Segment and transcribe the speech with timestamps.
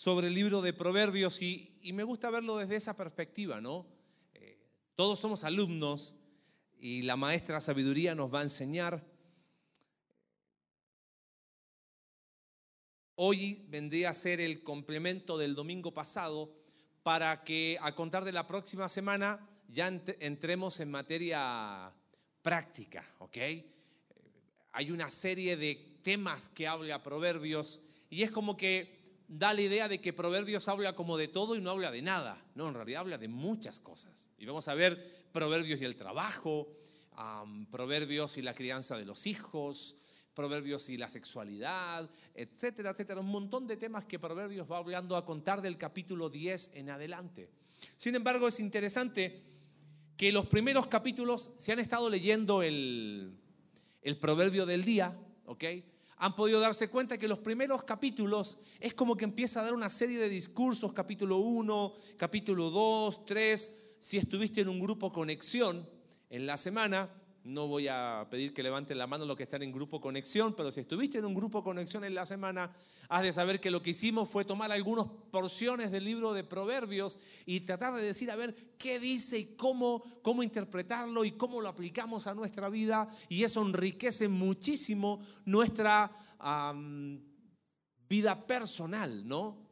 [0.00, 3.86] sobre el libro de Proverbios y, me gusta verlo desde esa perspectiva, ¿no?
[4.32, 4.58] Eh,
[4.94, 6.14] todos somos alumnos
[6.78, 9.04] y la maestra sabiduría nos va a enseñar.
[13.16, 16.50] Hoy vendría a ser el complemento del domingo pasado
[17.02, 21.92] para que a contar de la próxima semana ya entremos en materia
[22.40, 23.36] práctica, ¿ok?
[24.72, 28.99] Hay una serie de temas que habla Proverbios y es como que
[29.30, 32.44] da la idea de que Proverbios habla como de todo y no habla de nada.
[32.56, 34.28] No, en realidad habla de muchas cosas.
[34.36, 36.68] Y vamos a ver Proverbios y el trabajo,
[37.70, 39.96] Proverbios y la crianza de los hijos,
[40.34, 43.20] Proverbios y la sexualidad, etcétera, etcétera.
[43.20, 47.50] Un montón de temas que Proverbios va hablando a contar del capítulo 10 en adelante.
[47.96, 49.44] Sin embargo, es interesante
[50.16, 53.38] que los primeros capítulos, se han estado leyendo el,
[54.02, 55.16] el proverbio del día,
[55.46, 55.64] ¿ok?
[56.20, 59.88] Han podido darse cuenta que los primeros capítulos es como que empieza a dar una
[59.88, 63.82] serie de discursos, capítulo 1, capítulo 2, 3.
[63.98, 65.88] Si estuviste en un grupo conexión
[66.28, 67.08] en la semana,
[67.44, 70.70] no voy a pedir que levanten la mano los que están en grupo conexión, pero
[70.70, 72.74] si estuviste en un grupo conexión en la semana,
[73.08, 77.18] has de saber que lo que hicimos fue tomar algunas porciones del libro de Proverbios
[77.46, 81.68] y tratar de decir, a ver, qué dice y cómo, cómo interpretarlo y cómo lo
[81.68, 83.08] aplicamos a nuestra vida.
[83.28, 86.10] Y eso enriquece muchísimo nuestra
[88.08, 89.70] vida personal, ¿no?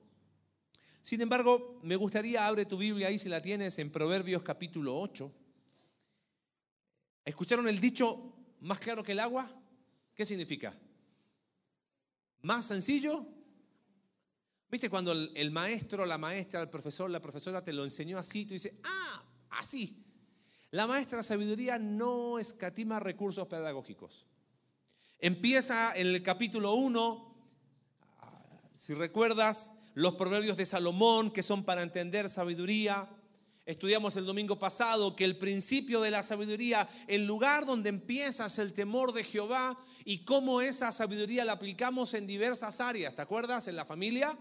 [1.03, 5.33] Sin embargo, me gustaría, abre tu Biblia ahí si la tienes, en Proverbios capítulo 8.
[7.29, 9.51] ¿Escucharon el dicho más claro que el agua?
[10.15, 10.75] ¿Qué significa?
[12.41, 13.27] Más sencillo.
[14.71, 18.47] ¿Viste cuando el, maestro, la maestra, el profesor, la profesora te lo enseñó así?
[18.47, 20.07] Tú dices, ah, así.
[20.71, 24.27] La maestra sabiduría no escatima recursos pedagógicos.
[25.19, 27.35] Empieza en el capítulo 1,
[28.75, 33.07] si recuerdas, los proverbios de Salomón, que son para entender sabiduría.
[33.69, 38.59] Estudiamos el domingo pasado que el principio de la sabiduría, el lugar donde empieza es
[38.59, 43.15] el temor de Jehová y cómo esa sabiduría la aplicamos en diversas áreas.
[43.15, 43.69] ¿Te acuerdas?
[43.69, 44.39] En la familia,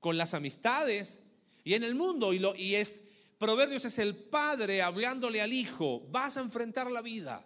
[0.00, 1.22] con las amistades
[1.64, 2.34] y en el mundo.
[2.34, 3.04] Y, lo, y es,
[3.38, 7.42] Proverbios es el padre hablándole al hijo, vas a enfrentar la vida.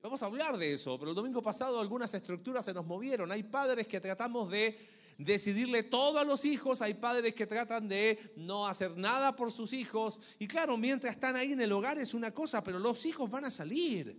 [0.00, 3.30] Vamos a hablar de eso, pero el domingo pasado algunas estructuras se nos movieron.
[3.30, 8.32] Hay padres que tratamos de decidirle todo a los hijos, hay padres que tratan de
[8.36, 10.20] no hacer nada por sus hijos.
[10.38, 13.44] Y claro, mientras están ahí en el hogar es una cosa, pero los hijos van
[13.44, 14.16] a salir.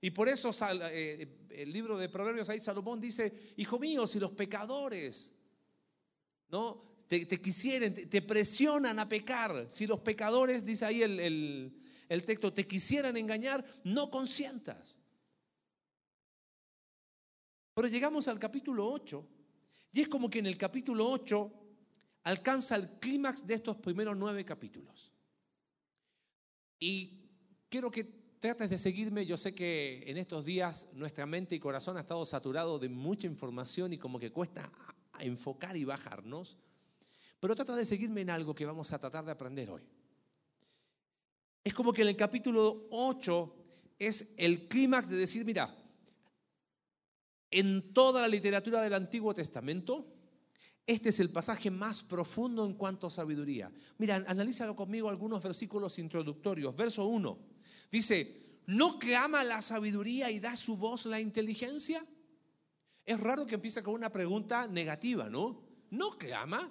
[0.00, 0.50] Y por eso
[0.92, 5.34] eh, el libro de Proverbios ahí Salomón dice, hijo mío, si los pecadores
[6.48, 11.72] no te, quisieren, te, presionan a pecar, si los pecadores, dice ahí el,
[12.08, 14.98] el texto, te quisieran engañar, no consientas.
[17.74, 19.37] Pero llegamos al capítulo 8
[19.92, 21.52] y es como que en el capítulo 8
[22.24, 25.12] alcanza el clímax de estos primeros nueve capítulos.
[26.78, 27.24] Y
[27.68, 28.04] quiero que
[28.38, 29.26] trates de seguirme.
[29.26, 33.26] Yo sé que en estos días nuestra mente y corazón ha estado saturado de mucha
[33.26, 34.70] información y como que cuesta
[35.18, 36.58] enfocar y bajarnos.
[37.40, 39.82] Pero trata de seguirme en algo que vamos a tratar de aprender hoy.
[41.64, 43.54] Es como que en el capítulo 8
[43.98, 45.74] es el clímax de decir, mira,
[47.50, 50.06] en toda la literatura del Antiguo Testamento,
[50.86, 53.70] este es el pasaje más profundo en cuanto a sabiduría.
[53.98, 56.74] Mira, analízalo conmigo algunos versículos introductorios.
[56.74, 57.38] Verso 1
[57.92, 62.04] dice, ¿no clama la sabiduría y da su voz la inteligencia?
[63.04, 65.62] Es raro que empiece con una pregunta negativa, ¿no?
[65.90, 66.70] ¿No clama?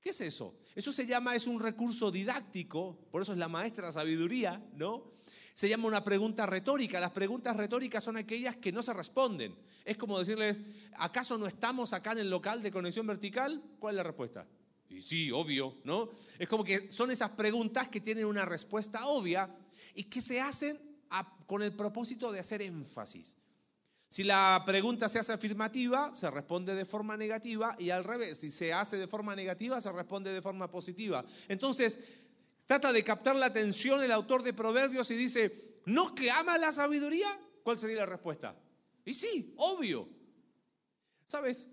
[0.00, 0.58] ¿Qué es eso?
[0.76, 5.15] Eso se llama, es un recurso didáctico, por eso es la maestra sabiduría, ¿no?
[5.56, 7.00] Se llama una pregunta retórica.
[7.00, 9.56] Las preguntas retóricas son aquellas que no se responden.
[9.86, 10.60] Es como decirles,
[10.98, 13.62] ¿acaso no estamos acá en el local de conexión vertical?
[13.78, 14.46] ¿Cuál es la respuesta?
[14.90, 16.10] Y sí, obvio, ¿no?
[16.38, 19.48] Es como que son esas preguntas que tienen una respuesta obvia
[19.94, 20.78] y que se hacen
[21.46, 23.38] con el propósito de hacer énfasis.
[24.10, 28.50] Si la pregunta se hace afirmativa, se responde de forma negativa y al revés, si
[28.50, 31.24] se hace de forma negativa, se responde de forma positiva.
[31.48, 31.98] Entonces,
[32.66, 37.28] Trata de captar la atención el autor de Proverbios y dice, ¿no clama la sabiduría?
[37.62, 38.56] ¿Cuál sería la respuesta?
[39.04, 40.08] Y sí, obvio.
[41.26, 41.68] ¿Sabes?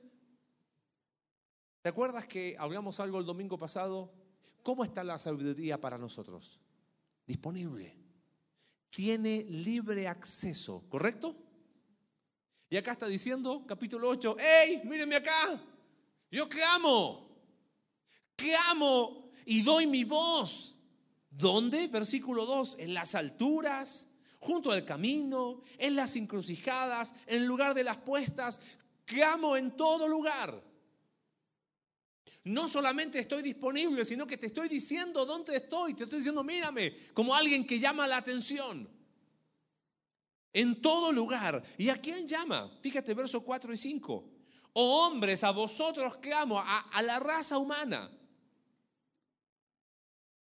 [1.81, 4.13] ¿Te acuerdas que hablamos algo el domingo pasado?
[4.62, 6.60] ¿Cómo está la sabiduría para nosotros?
[7.25, 7.98] Disponible.
[8.89, 11.36] Tiene libre acceso, ¿correcto?
[12.69, 15.62] Y acá está diciendo, capítulo 8, ¡Ey, mírenme acá!
[16.31, 17.38] Yo clamo,
[18.36, 20.73] clamo y doy mi voz.
[21.38, 21.88] ¿Dónde?
[21.88, 24.09] Versículo 2, en las alturas,
[24.39, 28.59] junto al camino, en las encrucijadas, en lugar de las puestas,
[29.06, 30.63] clamo en todo lugar.
[32.44, 35.94] No solamente estoy disponible, sino que te estoy diciendo dónde estoy.
[35.94, 38.88] Te estoy diciendo, mírame, como alguien que llama la atención.
[40.51, 41.63] En todo lugar.
[41.77, 42.69] ¿Y a quién llama?
[42.81, 44.29] Fíjate, versos 4 y 5.
[44.74, 48.12] Oh hombres, a vosotros que amo, a, a la raza humana.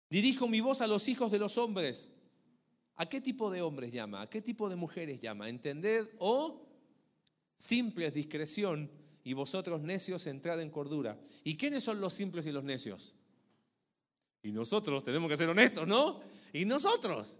[0.09, 2.11] Dirijo mi voz a los hijos de los hombres.
[2.97, 4.23] ¿A qué tipo de hombres llama?
[4.23, 5.49] ¿A qué tipo de mujeres llama?
[5.49, 6.09] ¿Entended?
[6.19, 6.67] O
[7.57, 8.91] simples discreción
[9.25, 11.21] y vosotros necios entrad en cordura.
[11.45, 13.15] ¿Y quiénes son los simples y los necios?
[14.43, 16.21] Y nosotros, tenemos que ser honestos, ¿no?
[16.53, 17.39] Y nosotros.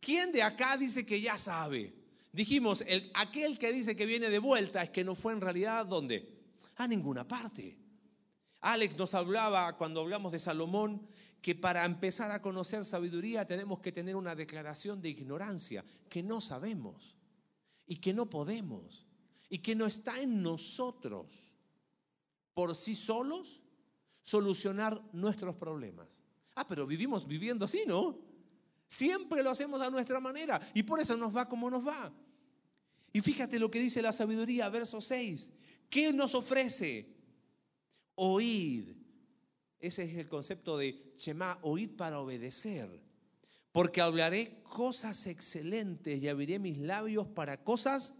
[0.00, 1.94] ¿Quién de acá dice que ya sabe?
[2.32, 5.86] Dijimos, el, aquel que dice que viene de vuelta es que no fue en realidad
[5.86, 6.36] ¿dónde?
[6.76, 7.76] A ninguna parte.
[8.60, 11.06] Alex nos hablaba cuando hablamos de Salomón
[11.46, 16.40] que para empezar a conocer sabiduría tenemos que tener una declaración de ignorancia, que no
[16.40, 17.14] sabemos
[17.86, 19.06] y que no podemos
[19.48, 21.54] y que no está en nosotros
[22.52, 23.62] por sí solos
[24.22, 26.20] solucionar nuestros problemas.
[26.56, 28.18] Ah, pero vivimos viviendo así, ¿no?
[28.88, 32.12] Siempre lo hacemos a nuestra manera y por eso nos va como nos va.
[33.12, 35.52] Y fíjate lo que dice la sabiduría, verso 6.
[35.88, 37.14] ¿Qué nos ofrece?
[38.16, 38.96] Oíd
[39.78, 43.00] ese es el concepto de Shema, oíd para obedecer.
[43.72, 48.14] Porque hablaré cosas excelentes y abriré mis labios para cosas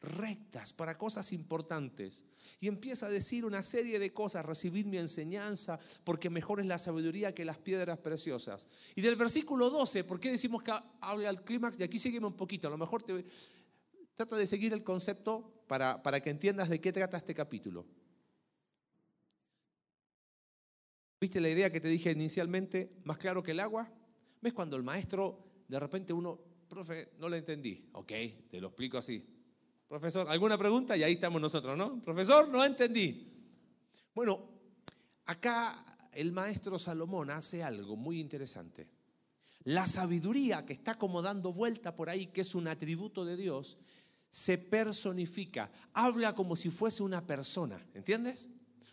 [0.00, 2.24] rectas, para cosas importantes.
[2.60, 6.78] Y empieza a decir una serie de cosas, recibid mi enseñanza, porque mejor es la
[6.78, 8.68] sabiduría que las piedras preciosas.
[8.94, 11.78] Y del versículo 12, ¿por qué decimos que habla al clímax?
[11.78, 13.26] Y aquí seguimos un poquito, a lo mejor te,
[14.14, 17.86] trata de seguir el concepto para, para que entiendas de qué trata este capítulo.
[21.26, 23.00] ¿Viste la idea que te dije inicialmente?
[23.02, 23.90] Más claro que el agua.
[24.40, 26.38] ¿Ves cuando el maestro, de repente uno,
[26.68, 27.88] profe, no lo entendí?
[27.94, 28.12] Ok,
[28.48, 29.26] te lo explico así.
[29.88, 30.96] Profesor, ¿alguna pregunta?
[30.96, 32.00] Y ahí estamos nosotros, ¿no?
[32.00, 33.26] Profesor, no entendí.
[34.14, 34.48] Bueno,
[35.24, 38.86] acá el maestro Salomón hace algo muy interesante.
[39.64, 43.78] La sabiduría que está como dando vuelta por ahí, que es un atributo de Dios,
[44.30, 48.48] se personifica, habla como si fuese una persona, ¿entiendes?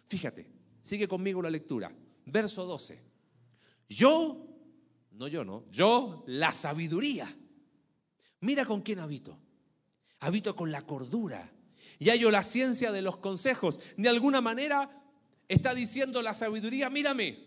[0.07, 0.49] Fíjate,
[0.81, 1.93] sigue conmigo la lectura
[2.25, 3.01] verso 12.
[3.89, 4.47] Yo,
[5.11, 7.35] no yo, no, yo, la sabiduría.
[8.39, 9.37] Mira con quién habito.
[10.19, 11.51] Habito con la cordura.
[11.99, 13.79] Y hallo la ciencia de los consejos.
[13.97, 15.01] De alguna manera
[15.47, 17.39] está diciendo la sabiduría, mírame.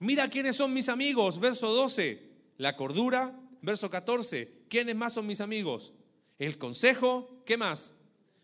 [0.00, 1.38] Mira quiénes son mis amigos.
[1.40, 3.38] Verso 12, la cordura.
[3.60, 5.92] Verso 14, ¿quiénes más son mis amigos?
[6.38, 7.94] El consejo, ¿qué más?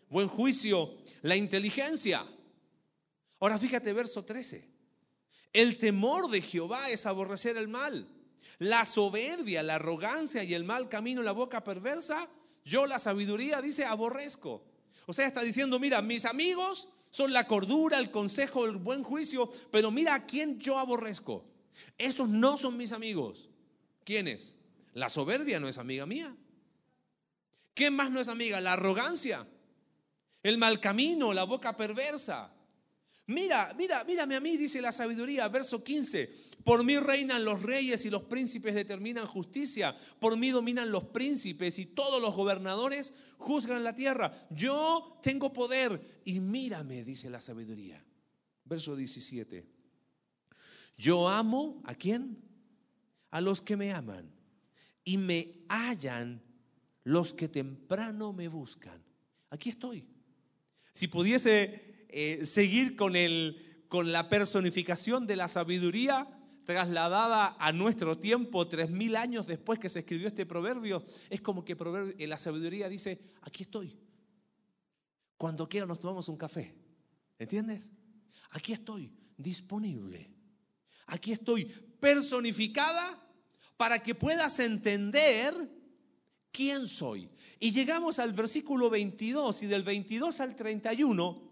[0.09, 2.25] Buen juicio, la inteligencia.
[3.39, 4.74] Ahora fíjate verso 13.
[5.55, 8.09] El temor de Jehová es aborrecer el mal.
[8.59, 12.27] La soberbia, la arrogancia y el mal camino, la boca perversa,
[12.65, 14.65] yo la sabiduría, dice, aborrezco.
[15.05, 19.49] O sea, está diciendo, mira, mis amigos son la cordura, el consejo, el buen juicio,
[19.71, 21.45] pero mira a quién yo aborrezco.
[21.97, 23.47] Esos no son mis amigos.
[24.03, 24.55] ¿Quiénes?
[24.91, 26.35] La soberbia no es amiga mía.
[27.73, 28.59] ¿Quién más no es amiga?
[28.59, 29.47] La arrogancia,
[30.43, 32.54] el mal camino, la boca perversa.
[33.27, 36.31] Mira, mira, mírame a mí, dice la sabiduría, verso 15.
[36.63, 39.97] Por mí reinan los reyes y los príncipes determinan justicia.
[40.19, 44.47] Por mí dominan los príncipes y todos los gobernadores juzgan la tierra.
[44.51, 48.03] Yo tengo poder y mírame, dice la sabiduría.
[48.63, 49.65] Verso 17.
[50.97, 52.43] Yo amo a quién?
[53.31, 54.31] A los que me aman
[55.03, 56.41] y me hallan
[57.03, 59.03] los que temprano me buscan.
[59.49, 60.07] Aquí estoy.
[60.93, 66.25] Si pudiese eh, seguir con, el, con la personificación de la sabiduría
[66.63, 71.65] trasladada a nuestro tiempo, tres mil años después que se escribió este proverbio, es como
[71.65, 71.75] que
[72.17, 73.99] eh, la sabiduría dice, aquí estoy.
[75.35, 76.73] Cuando quiera nos tomamos un café.
[77.37, 77.91] ¿Entiendes?
[78.51, 80.31] Aquí estoy, disponible.
[81.07, 81.65] Aquí estoy
[81.99, 83.21] personificada
[83.75, 85.53] para que puedas entender
[86.49, 87.29] quién soy.
[87.59, 91.44] Y llegamos al versículo 22 y del 22 al 31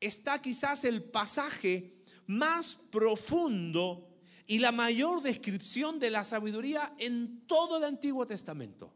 [0.00, 1.94] está quizás el pasaje
[2.26, 4.08] más profundo
[4.46, 8.94] y la mayor descripción de la sabiduría en todo el Antiguo Testamento.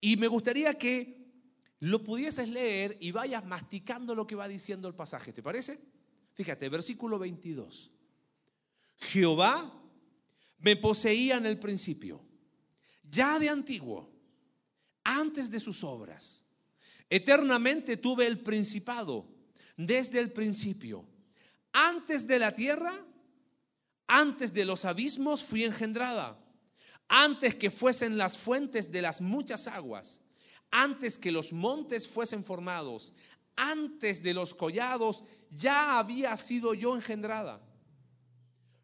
[0.00, 1.18] Y me gustaría que
[1.80, 5.32] lo pudieses leer y vayas masticando lo que va diciendo el pasaje.
[5.32, 5.78] ¿Te parece?
[6.34, 7.90] Fíjate, versículo 22.
[8.98, 9.72] Jehová
[10.58, 12.20] me poseía en el principio,
[13.10, 14.10] ya de antiguo,
[15.04, 16.44] antes de sus obras.
[17.08, 19.37] Eternamente tuve el principado
[19.78, 21.06] desde el principio.
[21.72, 22.92] Antes de la tierra,
[24.06, 26.36] antes de los abismos fui engendrada.
[27.08, 30.20] Antes que fuesen las fuentes de las muchas aguas.
[30.70, 33.14] Antes que los montes fuesen formados.
[33.56, 37.62] Antes de los collados ya había sido yo engendrada.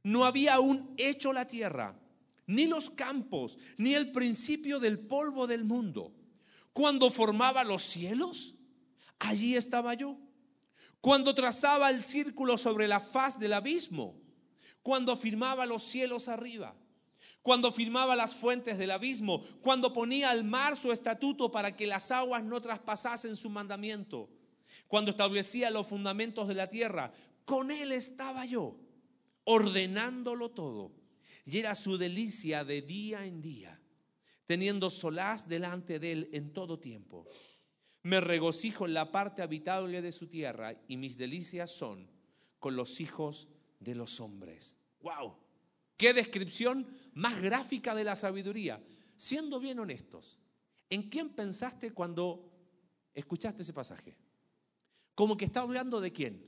[0.02, 1.98] No había aún hecho la tierra,
[2.46, 6.12] ni los campos, ni el principio del polvo del mundo.
[6.72, 8.54] Cuando formaba los cielos,
[9.18, 10.18] allí estaba yo.
[11.04, 14.18] Cuando trazaba el círculo sobre la faz del abismo,
[14.82, 16.74] cuando firmaba los cielos arriba,
[17.42, 22.10] cuando firmaba las fuentes del abismo, cuando ponía al mar su estatuto para que las
[22.10, 24.30] aguas no traspasasen su mandamiento,
[24.88, 27.12] cuando establecía los fundamentos de la tierra,
[27.44, 28.74] con él estaba yo,
[29.44, 30.90] ordenándolo todo.
[31.44, 33.78] Y era su delicia de día en día,
[34.46, 37.26] teniendo solaz delante de él en todo tiempo.
[38.04, 42.06] Me regocijo en la parte habitable de su tierra y mis delicias son
[42.60, 43.48] con los hijos
[43.80, 44.76] de los hombres.
[45.00, 45.34] ¡Wow!
[45.96, 48.84] Qué descripción más gráfica de la sabiduría.
[49.16, 50.38] Siendo bien honestos,
[50.90, 52.52] ¿en quién pensaste cuando
[53.14, 54.14] escuchaste ese pasaje?
[55.14, 56.44] Como que está hablando de quién?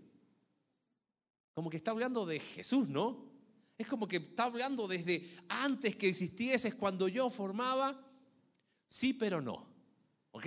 [1.55, 3.31] Como que está hablando de Jesús, ¿no?
[3.79, 7.99] Es como que está hablando desde antes que existieses, cuando yo formaba.
[8.89, 9.67] Sí, pero no.
[10.33, 10.47] ¿Ok?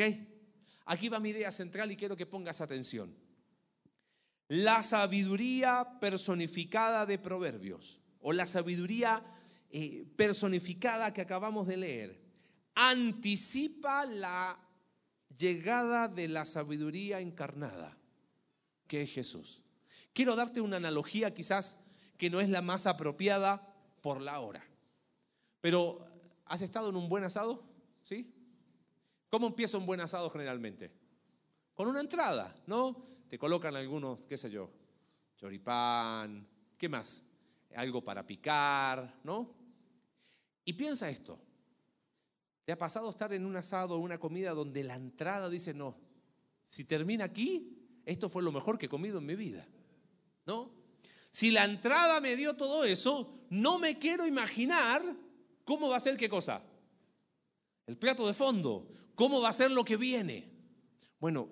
[0.89, 3.15] Aquí va mi idea central y quiero que pongas atención.
[4.48, 9.24] La sabiduría personificada de Proverbios o la sabiduría
[9.69, 12.19] eh, personificada que acabamos de leer
[12.74, 14.60] anticipa la
[15.38, 17.96] llegada de la sabiduría encarnada,
[18.88, 19.62] que es Jesús.
[20.12, 21.86] Quiero darte una analogía quizás
[22.17, 24.65] que no es la más apropiada por la hora.
[25.62, 26.00] Pero,
[26.46, 27.63] ¿has estado en un buen asado?
[28.01, 28.34] ¿Sí?
[29.29, 30.91] ¿Cómo empieza un buen asado generalmente?
[31.74, 33.05] Con una entrada, ¿no?
[33.29, 34.69] Te colocan algunos, qué sé yo,
[35.38, 37.24] choripán, ¿qué más?
[37.75, 39.55] algo para picar, ¿no?
[40.65, 41.39] Y piensa esto.
[42.65, 45.98] ¿Te ha pasado estar en un asado o una comida donde la entrada dice, no,
[46.62, 49.67] si termina aquí, esto fue lo mejor que he comido en mi vida?
[50.45, 50.71] ¿No?
[51.31, 55.01] Si la entrada me dio todo eso, no me quiero imaginar
[55.63, 56.62] cómo va a ser qué cosa.
[57.86, 58.88] El plato de fondo,
[59.19, 60.49] cómo va a ser lo que viene.
[61.19, 61.49] Bueno,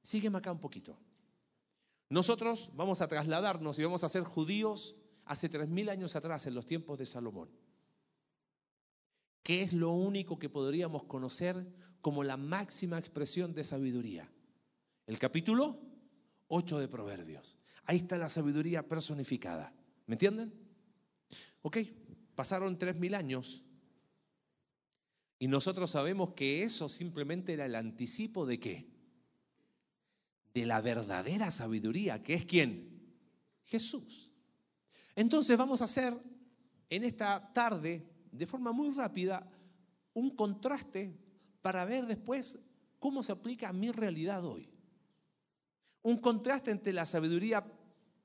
[0.00, 0.98] sígueme acá un poquito.
[2.08, 6.54] Nosotros vamos a trasladarnos y vamos a ser judíos hace tres mil años atrás, en
[6.54, 7.50] los tiempos de Salomón.
[9.42, 11.62] ¿Qué es lo único que podríamos conocer
[12.00, 14.32] como la máxima expresión de sabiduría?
[15.06, 15.78] El capítulo
[16.46, 17.58] 8 de Proverbios.
[17.84, 19.74] Ahí está la sabiduría personificada.
[20.06, 20.54] ¿Me entienden?
[21.60, 21.80] Ok,
[22.34, 23.67] pasaron tres mil años
[25.38, 28.90] y nosotros sabemos que eso simplemente era el anticipo de qué?
[30.52, 33.14] De la verdadera sabiduría, que es quién?
[33.62, 34.32] Jesús.
[35.14, 36.14] Entonces vamos a hacer
[36.90, 39.48] en esta tarde, de forma muy rápida,
[40.14, 41.16] un contraste
[41.62, 42.58] para ver después
[42.98, 44.68] cómo se aplica a mi realidad hoy.
[46.02, 47.64] Un contraste entre la sabiduría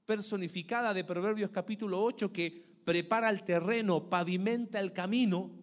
[0.05, 5.62] personificada de Proverbios capítulo 8 que prepara el terreno, pavimenta el camino,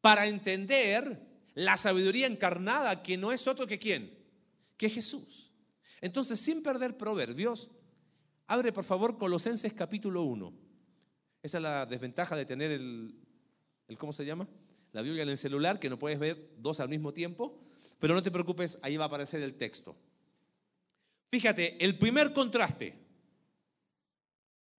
[0.00, 1.20] para entender
[1.54, 4.16] la sabiduría encarnada que no es otro que quién,
[4.76, 5.52] que Jesús.
[6.00, 7.70] Entonces, sin perder Proverbios,
[8.50, 10.52] Abre por favor Colosenses capítulo 1.
[11.40, 13.14] Esa es la desventaja de tener el,
[13.86, 14.48] el, ¿cómo se llama?
[14.90, 17.62] La Biblia en el celular, que no puedes ver dos al mismo tiempo,
[18.00, 19.94] pero no te preocupes, ahí va a aparecer el texto.
[21.30, 22.98] Fíjate, el primer contraste,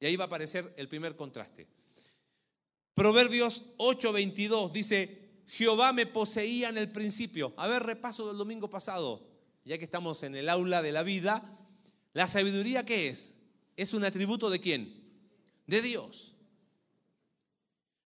[0.01, 1.65] y ahí va a aparecer el primer contraste.
[2.93, 7.53] Proverbios 8:22 dice, Jehová me poseía en el principio.
[7.57, 9.27] A ver, repaso del domingo pasado,
[9.65, 11.57] ya que estamos en el aula de la vida,
[12.13, 13.38] la sabiduría qué es?
[13.81, 14.93] es un atributo de quién?
[15.65, 16.36] De Dios.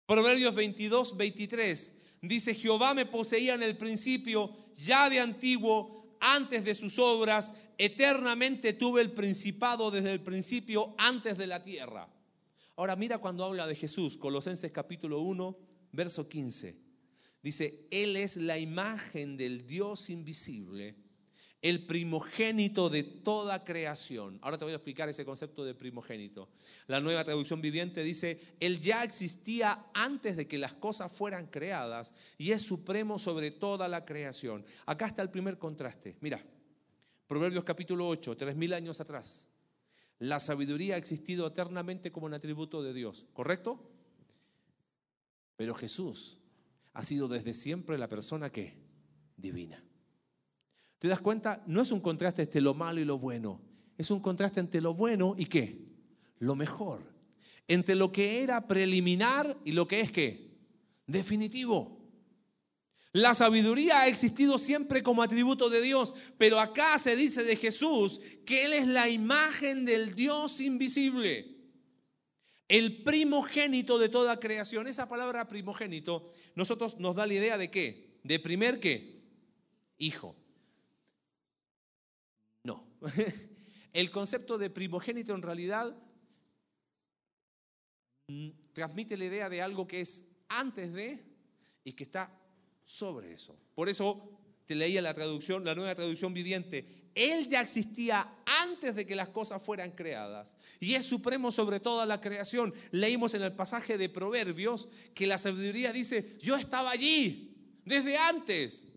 [0.06, 6.76] Proverbios 22, 23 dice, Jehová me poseía en el principio, ya de antiguo, antes de
[6.76, 12.08] sus obras, eternamente tuve el principado desde el principio, antes de la tierra.
[12.76, 15.58] Ahora mira cuando habla de Jesús, Colosenses capítulo 1,
[15.92, 16.78] verso 15.
[17.42, 20.96] Dice, Él es la imagen del Dios invisible
[21.66, 24.38] el primogénito de toda creación.
[24.44, 26.48] Ahora te voy a explicar ese concepto de primogénito.
[26.86, 32.14] La nueva traducción viviente dice, Él ya existía antes de que las cosas fueran creadas
[32.38, 34.64] y es supremo sobre toda la creación.
[34.86, 36.16] Acá está el primer contraste.
[36.22, 36.40] Mira,
[37.26, 39.48] Proverbios capítulo 8, tres mil años atrás.
[40.20, 43.92] La sabiduría ha existido eternamente como un atributo de Dios, ¿correcto?
[45.58, 46.40] Pero Jesús
[46.94, 48.78] ha sido desde siempre la persona que
[49.36, 49.84] divina.
[51.00, 51.64] ¿Te das cuenta?
[51.68, 53.62] No es un contraste entre lo malo y lo bueno.
[53.98, 55.86] Es un contraste entre lo bueno y qué?
[56.40, 57.14] Lo mejor.
[57.68, 60.58] Entre lo que era preliminar y lo que es qué?
[61.08, 61.95] Definitivo.
[63.16, 68.20] La sabiduría ha existido siempre como atributo de Dios, pero acá se dice de Jesús
[68.46, 71.56] que Él es la imagen del Dios invisible,
[72.68, 74.88] el primogénito de toda creación.
[74.88, 78.20] Esa palabra primogénito nosotros nos da la idea de qué?
[78.22, 79.24] De primer qué?
[79.98, 80.36] Hijo.
[82.64, 82.86] No.
[83.94, 85.96] El concepto de primogénito en realidad
[88.28, 91.24] mm, transmite la idea de algo que es antes de
[91.86, 92.42] y que está
[92.86, 93.58] sobre eso.
[93.74, 97.10] Por eso te leía la traducción, la nueva traducción viviente.
[97.16, 98.30] Él ya existía
[98.64, 102.74] antes de que las cosas fueran creadas y es supremo sobre toda la creación.
[102.92, 108.88] Leímos en el pasaje de Proverbios que la sabiduría dice, yo estaba allí desde antes.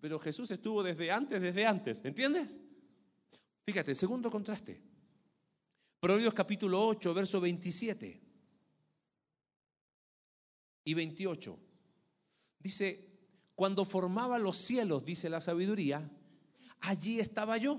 [0.00, 2.58] Pero Jesús estuvo desde antes, desde antes, ¿entiendes?
[3.64, 4.80] Fíjate, segundo contraste.
[6.00, 8.20] Proverbios capítulo 8, verso 27
[10.84, 11.63] y 28.
[12.64, 13.06] Dice,
[13.54, 16.10] cuando formaba los cielos, dice la sabiduría,
[16.80, 17.78] allí estaba yo.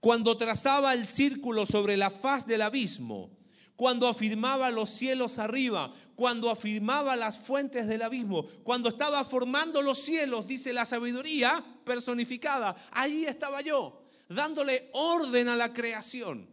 [0.00, 3.30] Cuando trazaba el círculo sobre la faz del abismo,
[3.76, 9.98] cuando afirmaba los cielos arriba, cuando afirmaba las fuentes del abismo, cuando estaba formando los
[9.98, 16.48] cielos, dice la sabiduría personificada, allí estaba yo, dándole orden a la creación.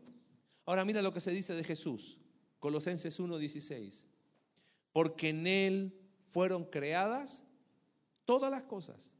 [0.65, 2.17] Ahora mira lo que se dice de Jesús,
[2.59, 4.05] Colosenses 1:16,
[4.91, 5.96] porque en Él
[6.27, 7.43] fueron creadas
[8.25, 9.15] todas las cosas,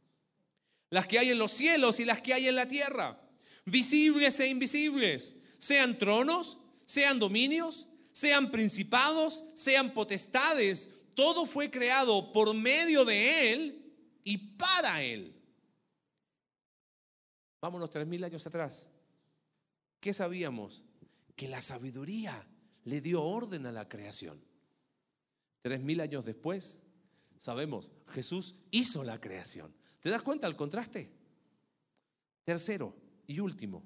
[0.89, 3.19] las que hay en los cielos y las que hay en la tierra,
[3.65, 12.53] visibles e invisibles, sean tronos, sean dominios, sean principados, sean potestades, todo fue creado por
[12.53, 15.33] medio de Él y para Él.
[17.59, 18.89] Vámonos tres mil años atrás.
[19.99, 20.83] ¿Qué sabíamos?
[21.35, 22.47] Que la sabiduría
[22.83, 24.39] le dio orden a la creación.
[25.61, 26.81] Tres mil años después,
[27.37, 29.73] sabemos, Jesús hizo la creación.
[29.99, 31.11] ¿Te das cuenta el contraste?
[32.43, 32.95] Tercero
[33.27, 33.83] y último,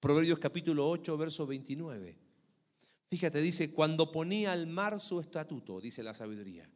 [0.00, 2.18] Proverbios capítulo 8, verso 29.
[3.08, 6.70] Fíjate, dice, cuando ponía al mar su estatuto, dice la sabiduría,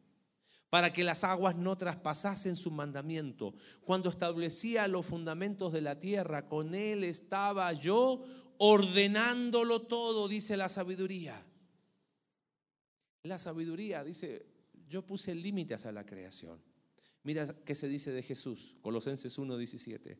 [0.69, 3.53] para que las aguas no traspasasen su mandamiento,
[3.85, 8.23] cuando establecía los fundamentos de la tierra, con él estaba yo
[8.57, 11.45] ordenándolo todo, dice la sabiduría.
[13.23, 14.50] La sabiduría, dice,
[14.91, 16.61] yo puse límites a la creación.
[17.23, 20.17] Mira qué se dice de Jesús, Colosenses 1:17.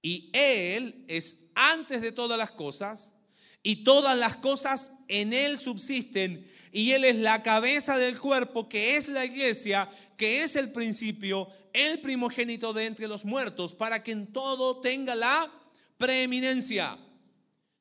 [0.00, 3.14] Y Él es antes de todas las cosas,
[3.62, 8.96] y todas las cosas en Él subsisten, y Él es la cabeza del cuerpo, que
[8.96, 14.12] es la iglesia, que es el principio, el primogénito de entre los muertos, para que
[14.12, 15.50] en todo tenga la
[15.98, 16.98] preeminencia.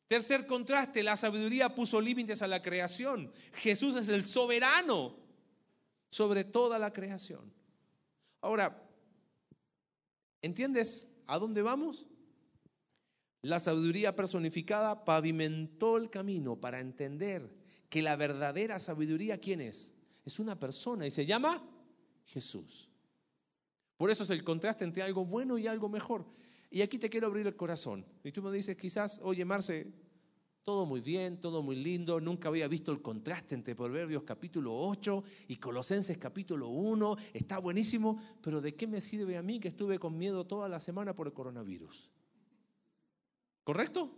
[0.10, 3.32] Tercer contraste, la sabiduría puso límites a la creación.
[3.54, 5.23] Jesús es el soberano
[6.14, 7.52] sobre toda la creación.
[8.40, 8.88] Ahora,
[10.44, 12.06] ¿entiendes a dónde vamos?
[13.42, 17.52] La sabiduría personificada pavimentó el camino para entender
[17.90, 19.96] que la verdadera sabiduría, ¿quién es?
[20.24, 21.68] Es una persona y se llama
[22.26, 22.92] Jesús.
[23.98, 26.28] Por eso es el contraste entre algo bueno y algo mejor.
[26.70, 28.06] Y aquí te quiero abrir el corazón.
[28.24, 29.92] Y tú me dices quizás, oye Marce,
[30.64, 32.22] todo muy bien, todo muy lindo.
[32.22, 37.18] Nunca había visto el contraste entre Proverbios capítulo 8 y Colosenses capítulo 1.
[37.34, 40.80] Está buenísimo, pero ¿de qué me sirve a mí que estuve con miedo toda la
[40.80, 42.10] semana por el coronavirus?
[43.66, 44.10] ¿Correcto?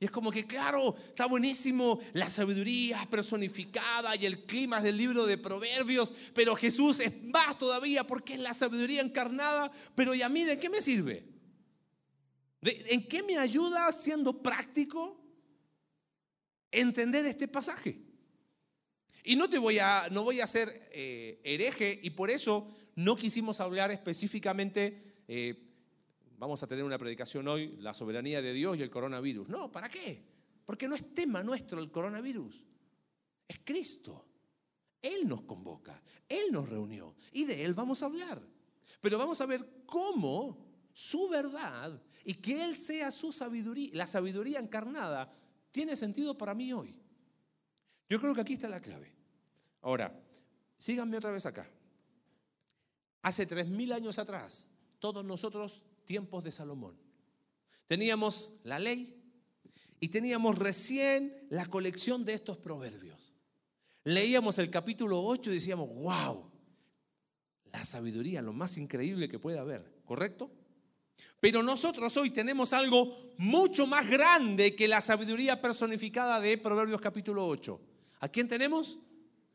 [0.00, 5.26] Y es como que, claro, está buenísimo la sabiduría personificada y el clima del libro
[5.26, 9.70] de Proverbios, pero Jesús es más todavía porque es la sabiduría encarnada.
[9.94, 11.24] Pero ¿y a mí de qué me sirve?
[12.62, 15.17] ¿En qué me ayuda siendo práctico?
[16.70, 18.00] Entender este pasaje.
[19.24, 23.14] Y no te voy a, no voy a ser eh, hereje y por eso no
[23.16, 25.68] quisimos hablar específicamente, eh,
[26.38, 29.48] vamos a tener una predicación hoy, la soberanía de Dios y el coronavirus.
[29.48, 30.24] No, ¿para qué?
[30.64, 32.64] Porque no es tema nuestro el coronavirus,
[33.46, 34.24] es Cristo.
[35.00, 38.42] Él nos convoca, Él nos reunió y de Él vamos a hablar.
[39.00, 40.58] Pero vamos a ver cómo
[40.92, 45.32] su verdad y que Él sea su sabiduría, la sabiduría encarnada,
[45.70, 46.98] tiene sentido para mí hoy.
[48.08, 49.12] Yo creo que aquí está la clave.
[49.82, 50.18] Ahora,
[50.78, 51.68] síganme otra vez acá.
[53.22, 54.66] Hace tres mil años atrás,
[54.98, 56.96] todos nosotros, tiempos de Salomón,
[57.86, 59.14] teníamos la ley
[60.00, 63.34] y teníamos recién la colección de estos proverbios.
[64.04, 66.50] Leíamos el capítulo 8 y decíamos, wow,
[67.72, 70.50] la sabiduría, lo más increíble que puede haber, ¿correcto?
[71.40, 77.46] Pero nosotros hoy tenemos algo mucho más grande que la sabiduría personificada de Proverbios capítulo
[77.46, 77.80] 8.
[78.20, 78.98] ¿A quién tenemos?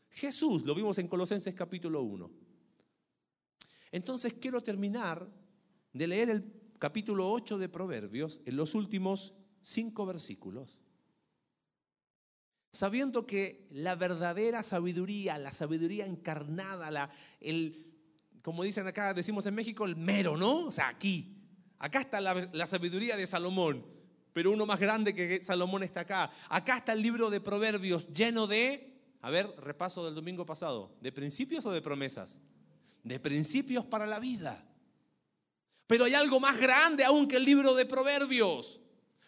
[0.09, 2.31] Jesús, lo vimos en Colosenses capítulo 1.
[3.91, 5.27] Entonces quiero terminar
[5.91, 10.79] de leer el capítulo 8 de Proverbios en los últimos cinco versículos,
[12.71, 17.85] sabiendo que la verdadera sabiduría, la sabiduría encarnada, la, el,
[18.41, 20.65] como dicen acá, decimos en México, el mero, ¿no?
[20.65, 21.32] O sea, aquí,
[21.83, 23.85] acá está la, sabiduría de Salomón,
[24.31, 26.31] pero uno más grande que Salomón está acá.
[26.47, 31.11] Acá está el libro de Proverbios lleno de, a ver, repaso del domingo pasado, ¿de
[31.11, 32.39] principios o de promesas?
[33.03, 34.65] De principios para la vida.
[35.85, 38.79] Pero hay algo más grande aún que el libro de Proverbios.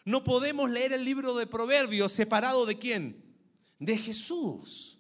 [0.06, 3.36] No podemos leer el libro de Proverbios separado de quién?
[3.80, 4.98] De Jesús.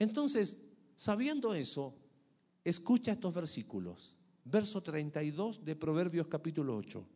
[0.00, 0.56] Entonces,
[0.96, 1.94] sabiendo eso,
[2.64, 4.16] escucha estos versículos.
[4.44, 7.06] Verso 32 de Proverbios capítulo 8.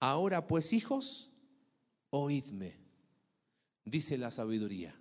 [0.00, 1.30] Ahora pues, hijos,
[2.10, 2.76] oídme,
[3.84, 4.94] dice la sabiduría.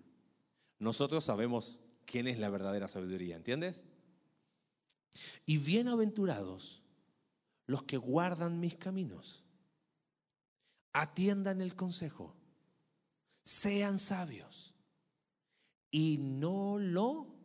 [0.80, 3.84] Nosotros sabemos quién es la verdadera sabiduría, ¿entiendes?
[5.46, 6.84] Y bienaventurados
[7.66, 9.44] los que guardan mis caminos,
[10.94, 12.36] atiendan el consejo,
[13.44, 14.74] sean sabios
[15.90, 17.41] y no lo...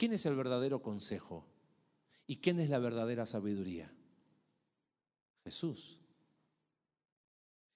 [0.00, 1.44] ¿Quién es el verdadero consejo?
[2.26, 3.92] ¿Y quién es la verdadera sabiduría?
[5.44, 5.98] Jesús.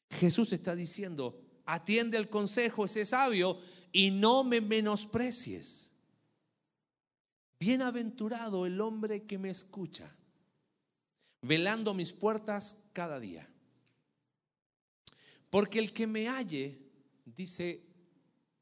[0.08, 3.58] Jesús está diciendo, atiende el consejo, ese sabio,
[3.92, 5.92] y no me menosprecies.
[7.60, 10.10] Bienaventurado el hombre que me escucha,
[11.42, 13.46] velando mis puertas cada día.
[15.50, 16.80] Porque el que me halle,
[17.26, 17.84] dice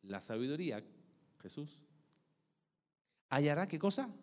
[0.03, 0.85] la sabiduría,
[1.40, 1.82] Jesús,
[3.35, 4.14] hallará qué cosa?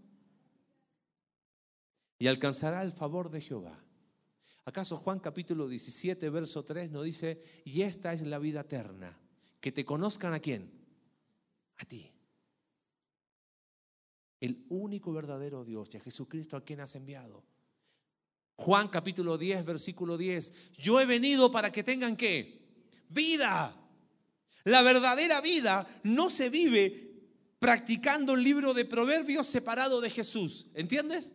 [2.18, 3.78] Y alcanzará el favor de Jehová.
[4.66, 9.18] ¿Acaso Juan capítulo 17, verso 3 no dice, y esta es la vida eterna,
[9.60, 10.72] que te conozcan a quién?
[11.78, 12.12] A ti
[14.40, 17.44] el único verdadero Dios y a Jesucristo a quien has enviado.
[18.56, 20.74] Juan capítulo 10, versículo 10.
[20.78, 22.60] Yo he venido para que tengan qué?
[23.10, 23.76] Vida.
[24.66, 27.09] La verdadera vida no se vive
[27.60, 30.68] practicando el libro de proverbios separado de Jesús.
[30.74, 31.34] ¿Entiendes?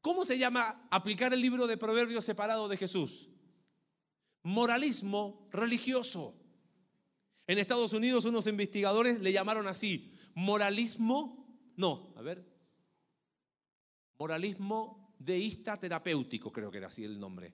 [0.00, 3.28] ¿Cómo se llama aplicar el libro de proverbios separado de Jesús?
[4.42, 6.34] Moralismo religioso.
[7.48, 12.44] En Estados Unidos unos investigadores le llamaron así, moralismo no, a ver.
[14.18, 17.52] Moralismo deísta terapéutico, creo que era así el nombre.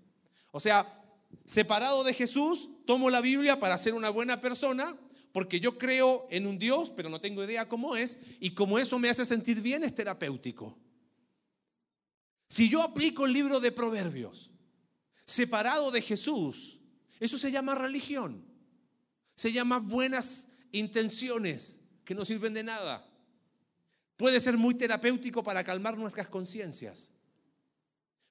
[0.52, 1.02] O sea,
[1.44, 4.96] separado de Jesús, tomo la Biblia para ser una buena persona,
[5.32, 8.98] porque yo creo en un Dios, pero no tengo idea cómo es, y como eso
[8.98, 10.76] me hace sentir bien, es terapéutico.
[12.48, 14.50] Si yo aplico el libro de Proverbios,
[15.24, 16.78] separado de Jesús,
[17.18, 18.44] eso se llama religión,
[19.34, 23.08] se llama buenas intenciones que no sirven de nada.
[24.18, 27.10] Puede ser muy terapéutico para calmar nuestras conciencias.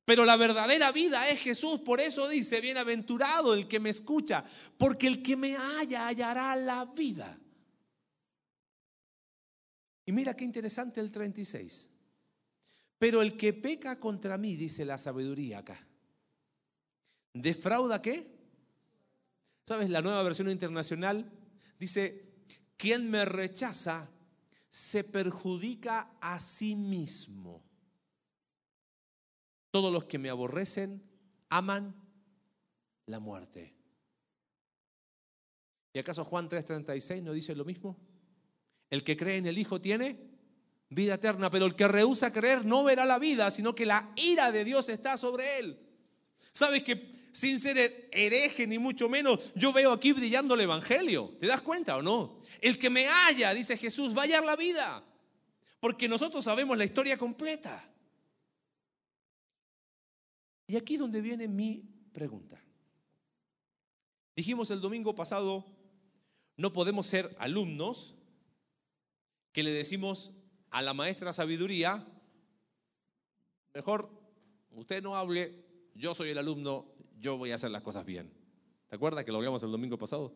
[0.05, 1.79] Pero la verdadera vida es Jesús.
[1.81, 4.43] Por eso dice, bienaventurado el que me escucha,
[4.77, 7.39] porque el que me halla hallará la vida.
[10.05, 11.89] Y mira qué interesante el 36.
[12.97, 15.87] Pero el que peca contra mí, dice la sabiduría acá.
[17.33, 18.27] ¿Defrauda qué?
[19.67, 19.89] ¿Sabes?
[19.89, 21.31] La nueva versión internacional
[21.79, 22.25] dice,
[22.77, 24.09] quien me rechaza
[24.69, 27.63] se perjudica a sí mismo.
[29.71, 31.03] Todos los que me aborrecen
[31.49, 31.95] aman
[33.05, 33.73] la muerte.
[35.93, 37.97] ¿Y acaso Juan 3:36 no dice lo mismo?
[38.89, 40.31] El que cree en el Hijo tiene
[40.89, 44.51] vida eterna, pero el que rehúsa creer no verá la vida, sino que la ira
[44.51, 45.79] de Dios está sobre él.
[46.53, 51.35] ¿Sabes que sin ser hereje ni mucho menos, yo veo aquí brillando el Evangelio.
[51.39, 52.41] ¿Te das cuenta o no?
[52.59, 55.03] El que me haya, dice Jesús, va a hallar la vida.
[55.79, 57.90] Porque nosotros sabemos la historia completa.
[60.71, 62.63] Y aquí es donde viene mi pregunta.
[64.37, 65.65] Dijimos el domingo pasado,
[66.55, 68.15] no podemos ser alumnos
[69.51, 70.31] que le decimos
[70.69, 72.07] a la maestra sabiduría,
[73.73, 74.17] mejor
[74.69, 75.61] usted no hable,
[75.93, 76.85] yo soy el alumno,
[77.19, 78.31] yo voy a hacer las cosas bien.
[78.87, 80.33] ¿Te acuerdas que lo hablamos el domingo pasado?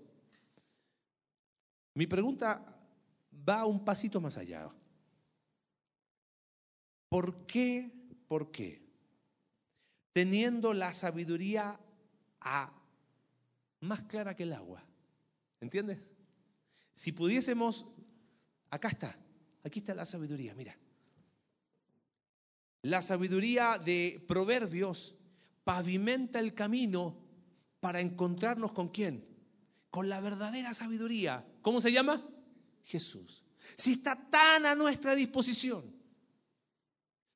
[1.94, 2.78] Mi pregunta
[3.48, 4.68] va un pasito más allá.
[7.08, 7.90] ¿Por qué?
[8.28, 8.85] ¿Por qué?
[10.16, 11.78] Teniendo la sabiduría
[12.40, 12.72] a
[13.82, 14.82] más clara que el agua.
[15.60, 16.00] ¿Entiendes?
[16.94, 17.86] Si pudiésemos,
[18.70, 19.20] acá está,
[19.62, 20.78] aquí está la sabiduría, mira.
[22.84, 25.16] La sabiduría de Proverbios
[25.66, 27.18] pavimenta el camino
[27.82, 29.28] para encontrarnos con quién?
[29.90, 31.46] Con la verdadera sabiduría.
[31.62, 32.26] ¿Cómo se llama?
[32.84, 33.44] Jesús.
[33.76, 35.94] Si está tan a nuestra disposición,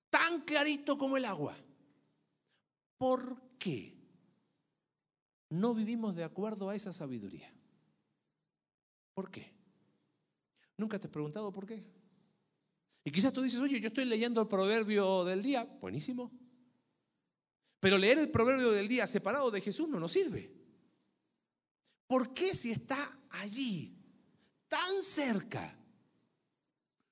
[0.09, 1.57] tan clarito como el agua,
[2.99, 3.97] ¿por qué
[5.49, 7.51] no vivimos de acuerdo a esa sabiduría?
[9.15, 9.51] ¿Por qué?
[10.77, 11.83] ¿Nunca te has preguntado por qué?
[13.03, 15.63] Y quizás tú dices, oye, yo estoy leyendo el proverbio del día.
[15.63, 16.31] Buenísimo.
[17.79, 20.53] Pero leer el proverbio del día separado de Jesús no nos sirve.
[22.05, 23.95] ¿Por qué si está allí,
[24.67, 25.77] tan cerca,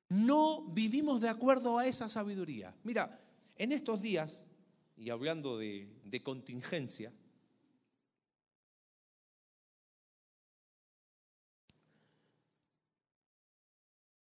[0.10, 2.76] no vivimos de acuerdo a esa sabiduría?
[2.84, 3.23] Mira,
[3.56, 4.47] en estos días,
[4.98, 7.14] y hablando de, contingencia,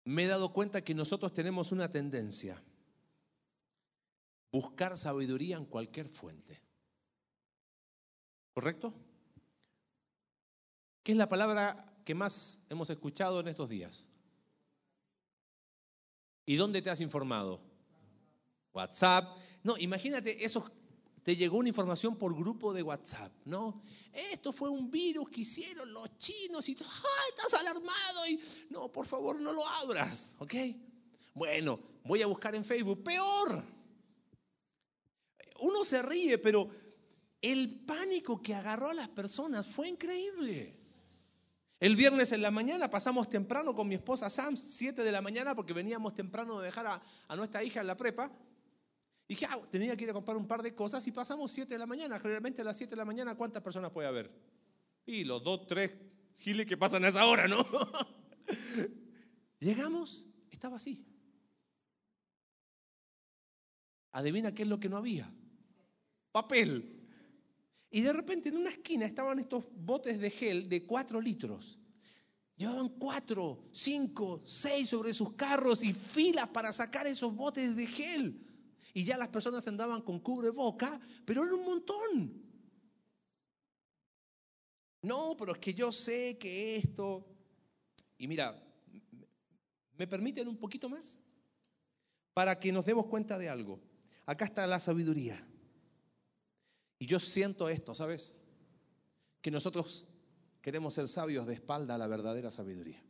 [0.05, 2.61] me he dado cuenta que nosotros tenemos una tendencia,
[4.51, 6.61] buscar sabiduría en cualquier fuente.
[8.53, 8.93] ¿Correcto?
[11.05, 14.09] ¿Qué es la palabra que más hemos escuchado en estos días?
[16.47, 17.61] ¿Y dónde te has informado?
[18.73, 19.39] WhatsApp.
[19.65, 20.71] No, imagínate esos
[21.25, 23.83] te llegó una información por grupo de WhatsApp, ¿no?
[24.13, 28.27] Esto fue un virus que hicieron los chinos y ¡ay, estás alarmado!
[28.29, 30.55] Y no, por favor, no lo abras, ¿ok?
[31.33, 33.65] Bueno, voy a buscar en Facebook, peor.
[35.61, 36.69] Uno se ríe, pero
[37.41, 40.77] el pánico que agarró a las personas fue increíble.
[41.81, 45.55] El viernes en la mañana pasamos temprano con mi esposa Sam, 7 de la mañana,
[45.55, 48.31] porque veníamos temprano de dejar a, a nuestra hija en la prepa.
[49.27, 51.73] Y dije, ah, tenía que ir a comprar un par de cosas y pasamos 7
[51.73, 52.19] de la mañana.
[52.19, 54.31] Generalmente a las 7 de la mañana, ¿cuántas personas puede haber?
[55.07, 55.93] Y los dos, tres
[56.37, 57.67] giles que pasan a esa hora, ¿no?
[59.61, 61.07] Llegamos, estaba así.
[64.13, 65.33] Adivina qué es lo que no había.
[66.31, 67.01] Papel.
[67.91, 71.79] Y de repente en una esquina estaban estos botes de gel de 4 litros.
[72.57, 78.41] Llevaban cuatro, cinco, seis sobre sus carros y filas para sacar esos botes de gel
[78.95, 82.43] y ya las personas andaban con cubreboca, pero era un montón.
[85.03, 87.27] No, pero es que yo sé que esto...
[88.17, 88.57] Y mira,
[89.99, 91.19] ¿me permiten un poquito más?
[92.33, 93.81] Para que nos demos cuenta de algo.
[94.27, 95.45] Acá está la sabiduría.
[97.01, 98.37] Y yo siento esto, ¿sabes?
[99.43, 100.07] Que nosotros
[100.63, 103.03] queremos ser sabios de espalda a la verdadera sabiduría.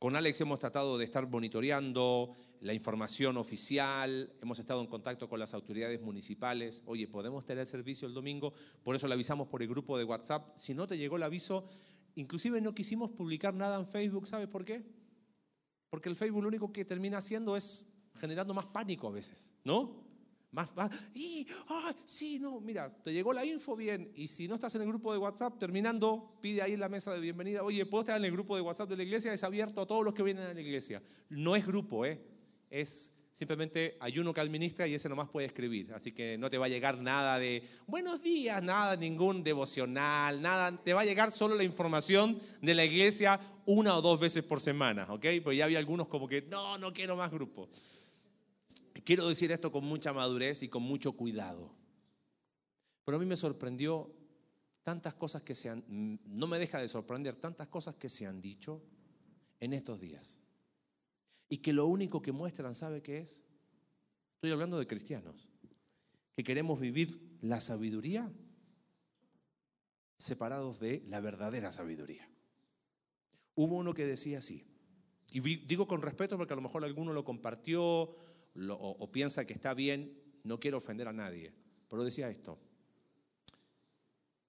[0.00, 5.38] Con Alex hemos tratado de estar monitoreando la información oficial, hemos estado en contacto con
[5.38, 6.82] las autoridades municipales.
[6.86, 8.54] Oye, ¿podemos tener servicio el domingo?
[8.82, 10.56] Por eso le avisamos por el grupo de WhatsApp.
[10.56, 11.68] Si no te llegó el aviso,
[12.14, 14.82] inclusive no quisimos publicar nada en Facebook, ¿sabes por qué?
[15.90, 20.09] Porque el Facebook lo único que termina haciendo es generando más pánico a veces, ¿no?
[20.52, 20.68] Más,
[21.14, 24.82] y, ah, sí, no, mira, te llegó la info bien, y si no estás en
[24.82, 28.16] el grupo de WhatsApp, terminando, pide ahí en la mesa de bienvenida, oye, ¿puedo estar
[28.16, 29.32] en el grupo de WhatsApp de la iglesia?
[29.32, 31.02] Es abierto a todos los que vienen a la iglesia.
[31.28, 32.20] No es grupo, ¿eh?
[32.68, 35.92] Es simplemente hay uno que administra y ese nomás puede escribir.
[35.94, 40.76] Así que no te va a llegar nada de buenos días, nada, ningún devocional, nada.
[40.82, 44.60] Te va a llegar solo la información de la iglesia una o dos veces por
[44.60, 45.26] semana, ¿ok?
[45.44, 47.68] Pues ya había algunos como que, no, no quiero más grupos.
[49.10, 51.74] Quiero decir esto con mucha madurez y con mucho cuidado.
[53.04, 54.14] Pero a mí me sorprendió
[54.84, 55.84] tantas cosas que se han,
[56.24, 58.84] no me deja de sorprender tantas cosas que se han dicho
[59.58, 60.38] en estos días.
[61.48, 63.42] Y que lo único que muestran, ¿sabe qué es?
[64.36, 65.48] Estoy hablando de cristianos,
[66.36, 68.32] que queremos vivir la sabiduría
[70.18, 72.30] separados de la verdadera sabiduría.
[73.56, 74.68] Hubo uno que decía así,
[75.32, 78.14] y digo con respeto porque a lo mejor alguno lo compartió
[78.54, 81.52] o, piensa que está bien, no quiero ofender a nadie,
[81.88, 82.58] pero decía esto.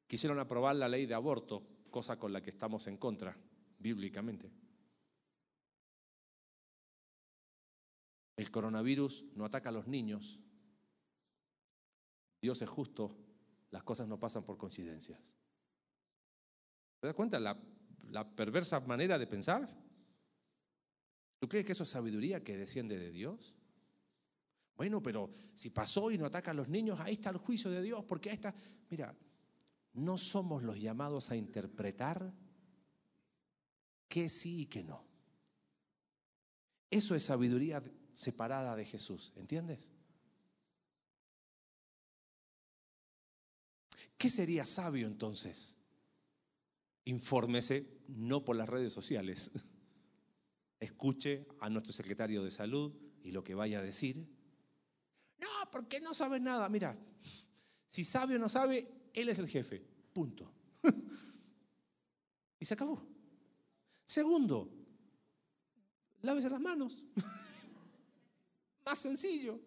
[0.08, 3.38] Quisieron aprobar la ley de aborto, cosa con la que estamos en contra,
[3.80, 4.52] bíblicamente.
[8.36, 10.40] El coronavirus no ataca a los niños.
[12.42, 13.16] Dios es justo,
[13.70, 15.36] las cosas no pasan por coincidencias.
[17.00, 17.58] ¿Te das cuenta la,
[18.10, 19.70] la perversa manera de pensar?
[21.40, 23.56] ¿Tú crees que eso es sabiduría que desciende de Dios?
[24.76, 27.82] Bueno, pero si pasó y no ataca a los niños, ahí está el juicio de
[27.82, 28.54] Dios, porque ahí está...
[28.90, 29.16] Mira,
[29.94, 32.34] no somos los llamados a interpretar
[34.08, 35.06] que sí y que no.
[36.90, 39.94] Eso es sabiduría separada de Jesús, ¿entiendes?
[44.18, 45.78] ¿Qué sería sabio entonces?
[47.06, 49.52] Infórmese no por las redes sociales.
[50.80, 54.28] Escuche a nuestro secretario de salud y lo que vaya a decir
[55.72, 56.68] no, porque no sabe nada.
[56.70, 56.98] Mira,
[57.88, 59.82] si sabe o no sabe, él es el jefe.
[60.14, 60.52] Punto.
[62.60, 63.02] Y se acabó.
[64.06, 64.72] Segundo,
[66.22, 67.04] lávese las manos.
[68.86, 69.60] Más sencillo.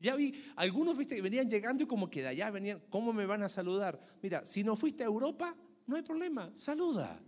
[0.00, 3.24] Ya vi, algunos viste que venían llegando y como que de allá venían, ¿cómo me
[3.24, 3.98] van a saludar?
[4.22, 7.18] Mira, si no fuiste a Europa, no hay problema, saluda.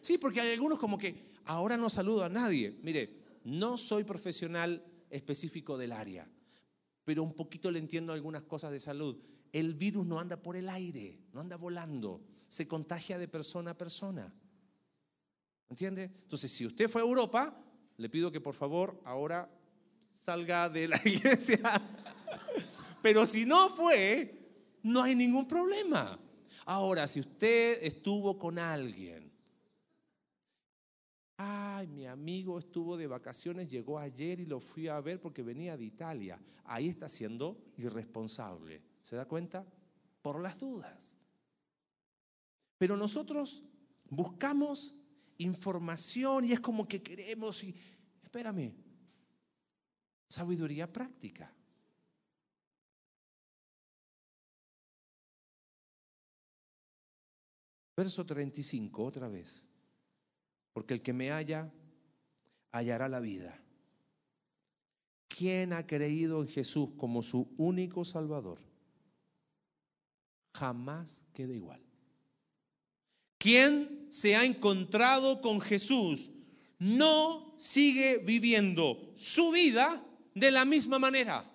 [0.00, 2.74] Sí, porque hay algunos como que ahora no saludo a nadie.
[2.82, 6.26] Mire, no soy profesional específico del área,
[7.04, 9.18] pero un poquito le entiendo algunas cosas de salud.
[9.52, 13.78] El virus no anda por el aire, no anda volando, se contagia de persona a
[13.78, 14.32] persona.
[15.68, 16.04] ¿Entiende?
[16.04, 17.58] Entonces, si usted fue a Europa,
[17.96, 19.50] le pido que por favor ahora
[20.12, 21.60] salga de la iglesia.
[23.02, 26.18] Pero si no fue, no hay ningún problema.
[26.64, 29.21] Ahora, si usted estuvo con alguien,
[31.42, 35.76] ay, mi amigo estuvo de vacaciones, llegó ayer y lo fui a ver porque venía
[35.76, 38.82] de Italia, ahí está siendo irresponsable.
[39.02, 39.66] ¿Se da cuenta?
[40.22, 41.12] Por las dudas.
[42.78, 43.62] Pero nosotros
[44.08, 44.94] buscamos
[45.38, 47.74] información y es como que queremos y,
[48.22, 48.72] espérame,
[50.28, 51.52] sabiduría práctica.
[57.96, 59.71] Verso 35, otra vez.
[60.72, 61.72] Porque el que me halla,
[62.70, 63.60] hallará la vida.
[65.28, 68.60] ¿Quién ha creído en Jesús como su único Salvador?
[70.54, 71.82] Jamás queda igual.
[73.38, 76.30] ¿Quién se ha encontrado con Jesús
[76.82, 80.04] no sigue viviendo su vida
[80.34, 81.48] de la misma manera.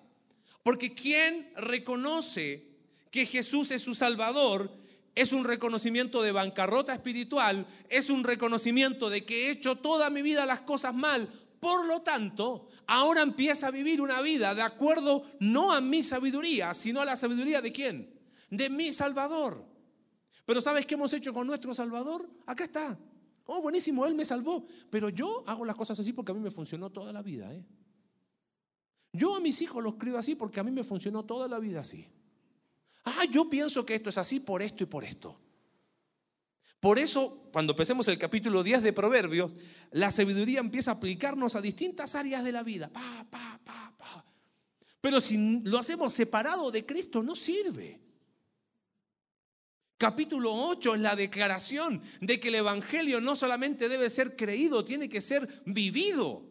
[0.62, 2.66] Porque quien reconoce
[3.10, 4.72] que Jesús es su Salvador
[5.18, 10.22] es un reconocimiento de bancarrota espiritual, es un reconocimiento de que he hecho toda mi
[10.22, 11.28] vida las cosas mal.
[11.58, 16.72] Por lo tanto, ahora empieza a vivir una vida de acuerdo no a mi sabiduría,
[16.72, 18.14] sino a la sabiduría de quién?
[18.48, 19.64] De mi Salvador.
[20.46, 22.30] Pero ¿sabes qué hemos hecho con nuestro Salvador?
[22.46, 22.96] Acá está.
[23.46, 24.68] Oh, buenísimo, Él me salvó.
[24.88, 27.52] Pero yo hago las cosas así porque a mí me funcionó toda la vida.
[27.52, 27.66] ¿eh?
[29.12, 31.80] Yo a mis hijos los creo así porque a mí me funcionó toda la vida
[31.80, 32.06] así.
[33.16, 35.38] Ah, yo pienso que esto es así por esto y por esto.
[36.80, 39.52] Por eso, cuando empecemos el capítulo 10 de Proverbios,
[39.92, 42.88] la sabiduría empieza a aplicarnos a distintas áreas de la vida.
[42.88, 44.24] Pa, pa, pa, pa.
[45.00, 48.00] Pero si lo hacemos separado de Cristo, no sirve.
[49.96, 55.08] Capítulo 8 es la declaración de que el Evangelio no solamente debe ser creído, tiene
[55.08, 56.44] que ser vivido.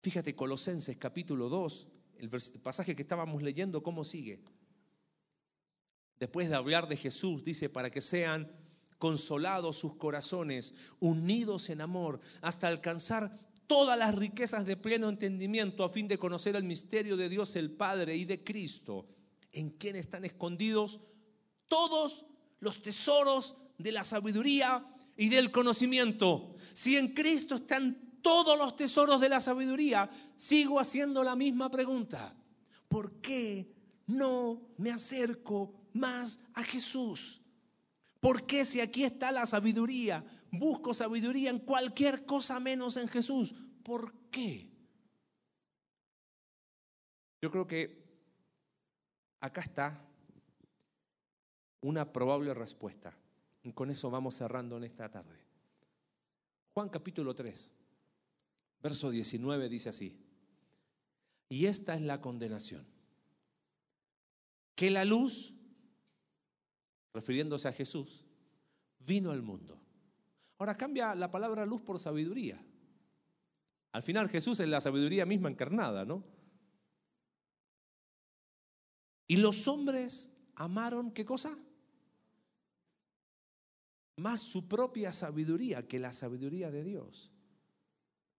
[0.00, 1.88] Fíjate, Colosenses capítulo 2,
[2.22, 4.40] el pasaje que estábamos leyendo, ¿cómo sigue?
[6.20, 8.48] Después de hablar de Jesús, dice, para que sean
[8.98, 15.88] consolados sus corazones, unidos en amor, hasta alcanzar todas las riquezas de pleno entendimiento a
[15.88, 19.08] fin de conocer el misterio de Dios el Padre y de Cristo,
[19.50, 21.00] en quien están escondidos
[21.66, 22.24] todos
[22.60, 26.54] los tesoros de la sabiduría y del conocimiento.
[26.72, 32.34] Si en Cristo están todos los tesoros de la sabiduría, sigo haciendo la misma pregunta.
[32.88, 33.72] ¿Por qué
[34.06, 37.42] no me acerco más a Jesús?
[38.20, 43.54] ¿Por qué si aquí está la sabiduría, busco sabiduría en cualquier cosa menos en Jesús?
[43.82, 44.70] ¿Por qué?
[47.40, 48.00] Yo creo que
[49.40, 50.00] acá está
[51.80, 53.12] una probable respuesta.
[53.64, 55.38] Y con eso vamos cerrando en esta tarde.
[56.74, 57.81] Juan capítulo 3.
[58.82, 60.18] Verso 19 dice así,
[61.48, 62.84] y esta es la condenación,
[64.74, 65.54] que la luz,
[67.12, 68.24] refiriéndose a Jesús,
[68.98, 69.80] vino al mundo.
[70.58, 72.64] Ahora cambia la palabra luz por sabiduría.
[73.92, 76.24] Al final Jesús es la sabiduría misma encarnada, ¿no?
[79.28, 81.56] Y los hombres amaron, ¿qué cosa?
[84.16, 87.30] Más su propia sabiduría que la sabiduría de Dios.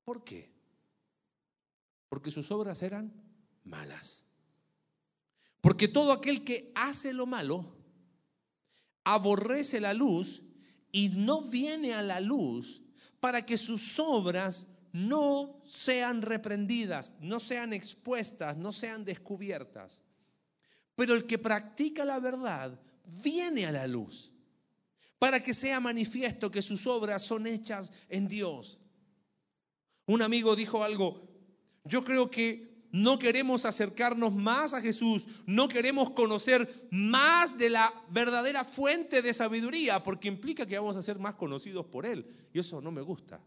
[0.04, 0.52] ¿Por qué?
[2.10, 3.13] Porque sus obras eran
[3.63, 4.26] malas.
[5.62, 7.78] Porque todo aquel que hace lo malo
[9.04, 10.44] aborrece la luz
[10.92, 12.82] y no viene a la luz
[13.20, 20.04] para que sus obras no sean reprendidas, no sean expuestas, no sean descubiertas.
[20.95, 24.32] Pero el que practica la verdad viene a la luz
[25.18, 28.82] para que sea manifiesto que sus obras son hechas en Dios.
[30.06, 31.22] Un amigo dijo algo,
[31.86, 37.91] yo creo que no queremos acercarnos más a Jesús, no queremos conocer más de la
[38.10, 42.49] verdadera fuente de sabiduría, porque implica que vamos a ser más conocidos por Él.
[42.54, 43.41] Y eso no me gusta.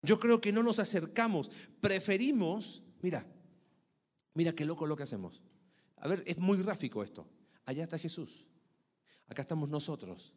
[0.00, 3.26] Yo creo que no nos acercamos, preferimos, mira,
[4.34, 5.42] mira qué loco lo que hacemos.
[5.96, 7.28] A ver, es muy gráfico esto.
[7.64, 8.46] Allá está Jesús.
[9.28, 10.32] Acá estamos nosotros.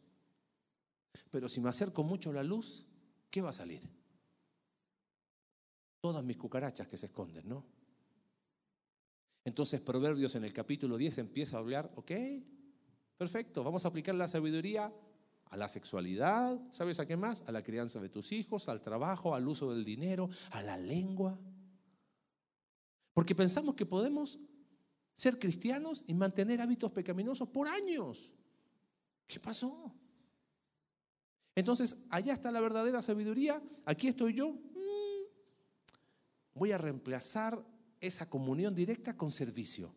[1.30, 2.85] Pero si me acerco mucho a la luz,
[3.30, 3.82] ¿qué va a salir?
[6.00, 7.64] Todas mis cucarachas que se esconden, ¿no?
[9.44, 12.10] Entonces Proverbios en el capítulo 10 empieza a hablar, ok,
[13.16, 14.92] perfecto, vamos a aplicar la sabiduría
[15.50, 17.44] a la sexualidad, ¿sabes a qué más?
[17.46, 21.38] A la crianza de tus hijos, al trabajo, al uso del dinero, a la lengua.
[23.14, 24.38] Porque pensamos que podemos
[25.14, 28.32] ser cristianos y mantener hábitos pecaminosos por años.
[29.26, 29.94] ¿Qué pasó?
[31.56, 34.50] Entonces, allá está la verdadera sabiduría, aquí estoy yo.
[34.50, 35.24] Mm,
[36.54, 37.64] voy a reemplazar
[37.98, 39.92] esa comunión directa con servicio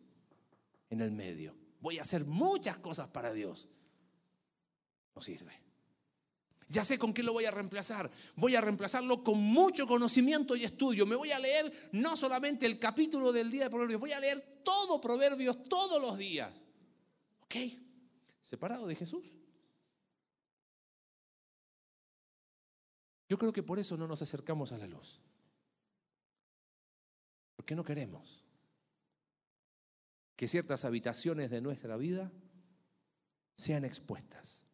[0.88, 1.54] en el medio.
[1.80, 3.68] Voy a hacer muchas cosas para Dios.
[5.14, 5.52] No sirve.
[6.68, 8.10] Ya sé con qué lo voy a reemplazar.
[8.36, 11.04] Voy a reemplazarlo con mucho conocimiento y estudio.
[11.04, 14.62] Me voy a leer no solamente el capítulo del día de Proverbios, voy a leer
[14.64, 16.64] todo Proverbios todos los días.
[17.42, 17.56] ¿Ok?
[18.40, 19.39] Separado de Jesús.
[23.30, 25.20] Yo creo que por eso no nos acercamos a la luz.
[27.54, 28.44] Porque no queremos
[30.34, 32.32] que ciertas habitaciones de nuestra vida
[33.56, 34.64] sean expuestas.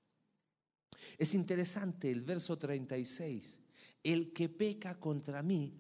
[1.19, 3.61] Es interesante el verso 36.
[4.03, 5.75] El que peca contra mí,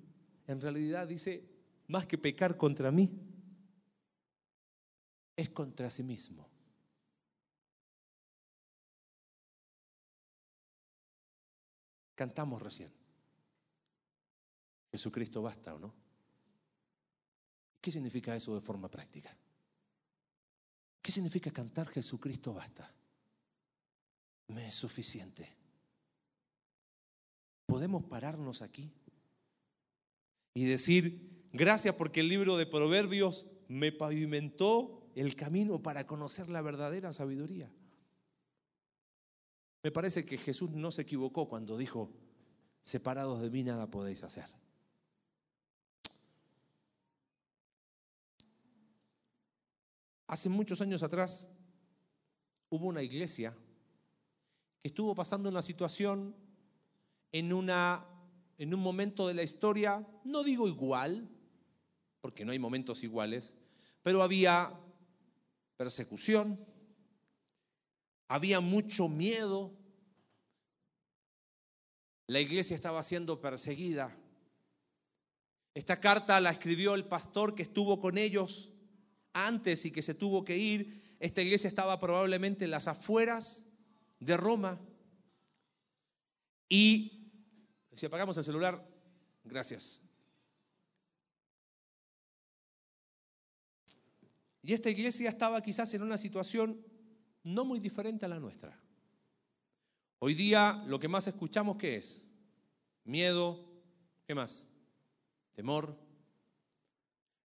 [0.47, 1.49] en realidad dice,
[1.87, 3.11] más que pecar contra mí,
[5.35, 6.46] es contra sí mismo.
[12.17, 12.91] Cantamos recién.
[14.91, 15.95] Jesucristo basta o no.
[17.81, 19.37] ¿Qué significa eso de forma práctica?
[21.01, 22.91] ¿Qué significa cantar Jesucristo basta?
[24.49, 25.55] Me es suficiente.
[27.67, 28.93] ¿Podemos pararnos aquí
[30.55, 36.63] y decir, gracias porque el libro de Proverbios me pavimentó el camino para conocer la
[36.63, 37.71] verdadera sabiduría?
[39.87, 42.11] Me parece que Jesús no se equivocó cuando dijo,
[42.81, 44.47] separados de mí nada podéis hacer.
[50.27, 51.49] Hace muchos años atrás
[52.69, 53.55] hubo una iglesia
[54.83, 56.35] que estuvo pasando una situación
[57.31, 58.05] en, una,
[58.59, 61.29] en un momento de la historia, no digo igual,
[62.21, 63.55] porque no hay momentos iguales,
[64.03, 64.73] pero había
[65.77, 66.59] persecución,
[68.29, 69.73] había mucho miedo.
[72.27, 74.17] La iglesia estaba siendo perseguida.
[75.75, 78.71] Esta carta la escribió el pastor que estuvo con ellos
[79.33, 81.17] antes y que se tuvo que ir.
[81.21, 83.65] Esta iglesia estaba probablemente en las afueras
[84.19, 84.81] de Roma.
[86.69, 87.31] Y
[87.93, 88.87] si apagamos el celular,
[89.45, 90.03] gracias.
[94.63, 96.85] Y esta iglesia estaba quizás en una situación
[97.47, 98.77] no muy diferente a la nuestra.
[100.19, 102.27] Hoy día lo que más escuchamos ¿qué es?
[103.05, 103.65] Miedo,
[104.27, 104.67] ¿qué más?
[105.55, 105.97] Temor.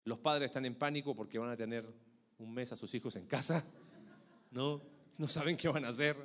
[0.05, 1.86] Los padres están en pánico porque van a tener
[2.38, 3.62] un mes a sus hijos en casa,
[4.51, 4.80] ¿no?
[5.18, 6.16] No saben qué van a hacer.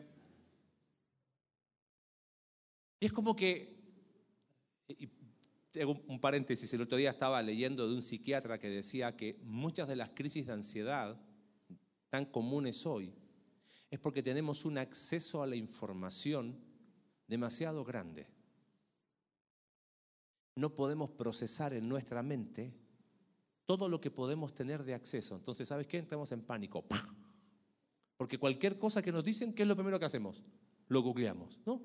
[3.01, 3.75] Y es como que,
[5.71, 9.89] tengo un paréntesis, el otro día estaba leyendo de un psiquiatra que decía que muchas
[9.89, 11.19] de las crisis de ansiedad
[12.09, 13.13] tan comunes hoy
[13.89, 16.57] es porque tenemos un acceso a la información
[17.27, 18.27] demasiado grande.
[20.55, 22.73] No podemos procesar en nuestra mente
[23.65, 25.35] todo lo que podemos tener de acceso.
[25.35, 25.97] Entonces, ¿sabes qué?
[25.97, 26.85] Entramos en pánico.
[28.17, 30.41] Porque cualquier cosa que nos dicen, ¿qué es lo primero que hacemos?
[30.87, 31.81] Lo googleamos, ¿no?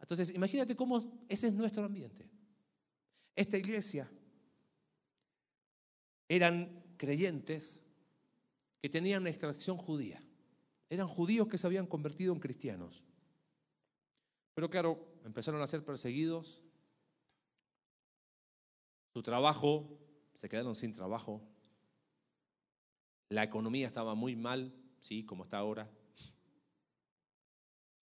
[0.00, 2.28] Entonces, imagínate cómo ese es nuestro ambiente.
[3.36, 4.10] Esta iglesia
[6.28, 7.82] eran creyentes
[8.82, 10.22] que tenían una extracción judía.
[10.90, 13.04] Eran judíos que se habían convertido en cristianos.
[14.54, 16.60] Pero claro, empezaron a ser perseguidos.
[19.14, 19.98] Su trabajo,
[20.34, 21.40] se quedaron sin trabajo.
[23.28, 25.88] La economía estaba muy mal, sí, como está ahora.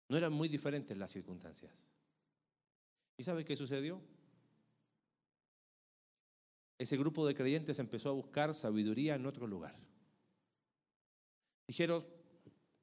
[0.07, 1.87] No eran muy diferentes las circunstancias.
[3.17, 3.99] ¿Y sabe qué sucedió?
[6.77, 9.75] Ese grupo de creyentes empezó a buscar sabiduría en otro lugar.
[11.67, 12.05] Dijeron,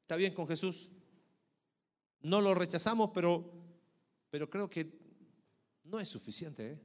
[0.04, 0.90] está bien con Jesús,
[2.20, 3.50] no lo rechazamos, pero,
[4.28, 4.92] pero creo que
[5.84, 6.72] no es suficiente.
[6.72, 6.78] ¿eh?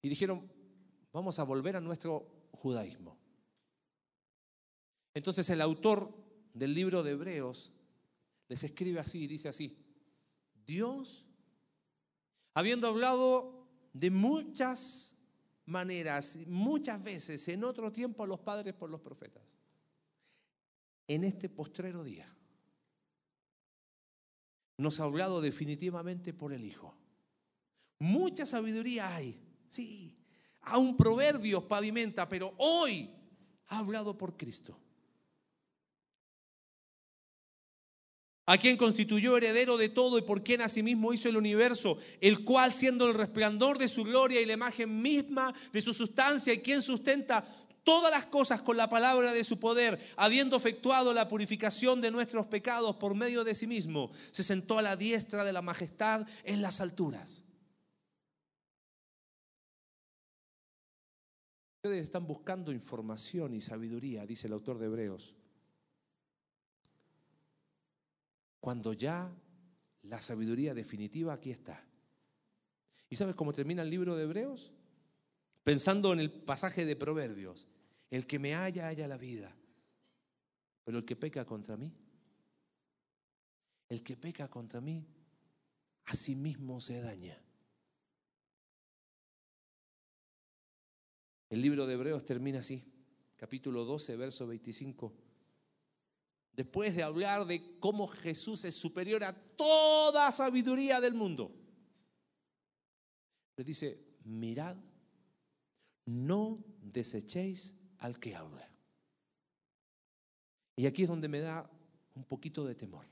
[0.00, 0.50] Y dijeron,
[1.12, 3.18] vamos a volver a nuestro judaísmo.
[5.12, 6.10] Entonces el autor
[6.54, 7.70] del libro de Hebreos
[8.48, 9.76] les escribe así, dice así,
[10.64, 11.26] Dios,
[12.54, 15.18] habiendo hablado de muchas
[15.66, 19.57] maneras, muchas veces, en otro tiempo a los padres por los profetas,
[21.08, 22.32] en este postrero día,
[24.76, 26.94] nos ha hablado definitivamente por el Hijo.
[27.98, 29.36] Mucha sabiduría hay,
[29.68, 30.14] sí.
[30.60, 33.10] Aún proverbios pavimenta, pero hoy
[33.68, 34.78] ha hablado por Cristo.
[38.50, 42.72] a quien constituyó heredero de todo y por quien asimismo hizo el universo, el cual
[42.72, 46.80] siendo el resplandor de su gloria y la imagen misma de su sustancia y quien
[46.80, 47.46] sustenta
[47.88, 52.46] todas las cosas con la palabra de su poder, habiendo efectuado la purificación de nuestros
[52.46, 56.60] pecados por medio de sí mismo, se sentó a la diestra de la majestad en
[56.60, 57.44] las alturas.
[61.76, 65.34] Ustedes están buscando información y sabiduría, dice el autor de Hebreos.
[68.60, 69.34] cuando ya
[70.02, 71.82] la sabiduría definitiva aquí está.
[73.08, 74.72] ¿Y sabes cómo termina el libro de Hebreos?
[75.64, 77.66] Pensando en el pasaje de Proverbios.
[78.10, 79.54] El que me haya, haya la vida.
[80.84, 81.92] Pero el que peca contra mí,
[83.88, 85.06] el que peca contra mí,
[86.06, 87.38] a sí mismo se daña.
[91.50, 92.84] El libro de Hebreos termina así,
[93.36, 95.28] capítulo 12, verso 25
[96.58, 101.54] después de hablar de cómo Jesús es superior a toda sabiduría del mundo,
[103.56, 104.76] le dice, mirad,
[106.04, 108.68] no desechéis al que habla.
[110.76, 111.68] Y aquí es donde me da
[112.14, 113.06] un poquito de temor.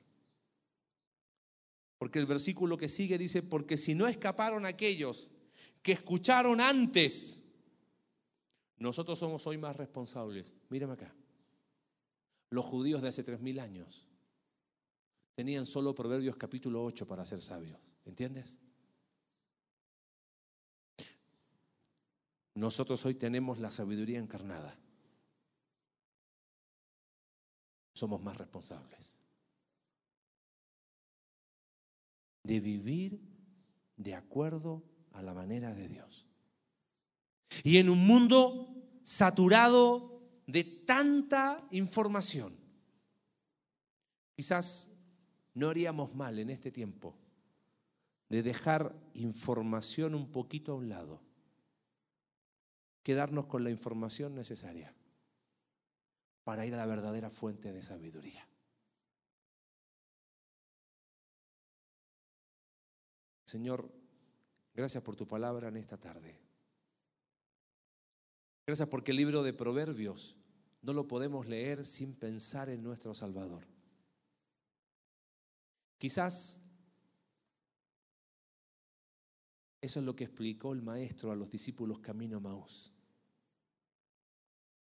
[1.98, 5.30] Porque el versículo que sigue dice, porque si no escaparon aquellos
[5.82, 7.44] que escucharon antes,
[8.76, 10.54] nosotros somos hoy más responsables.
[10.68, 11.14] Mírame acá
[12.50, 14.06] los judíos de hace tres mil años
[15.34, 17.78] tenían solo Proverbios capítulo 8 para ser sabios.
[18.04, 18.58] ¿Entiendes?
[22.56, 24.76] Nosotros hoy tenemos la sabiduría encarnada.
[27.92, 29.16] Somos más responsables
[32.42, 33.20] de vivir
[33.96, 34.82] de acuerdo
[35.12, 36.26] a la manera de Dios.
[37.62, 42.56] Y en un mundo saturado de tanta información.
[44.34, 44.96] Quizás
[45.54, 47.16] no haríamos mal en este tiempo
[48.28, 51.20] de dejar información un poquito a un lado,
[53.06, 54.92] quedarnos con la información necesaria
[56.42, 58.44] para ir a la verdadera fuente de sabiduría.
[63.44, 63.88] Señor,
[64.74, 66.36] gracias por tu palabra en esta tarde.
[68.66, 70.36] Gracias porque el libro de Proverbios
[70.82, 73.68] no lo podemos leer sin pensar en nuestro Salvador.
[75.96, 76.60] Quizás
[79.80, 82.95] eso es lo que explicó el maestro a los discípulos camino a Maús.